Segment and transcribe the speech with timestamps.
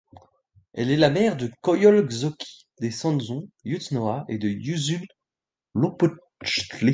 [0.73, 5.09] Elle est la mère de Coyolxauhqui, des Centzon Huitznaua, et de Huitzilopochtli.